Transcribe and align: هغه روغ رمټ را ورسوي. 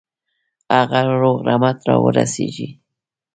هغه 0.77 0.99
روغ 1.21 1.37
رمټ 1.47 1.77
را 1.87 1.95
ورسوي. 2.05 2.67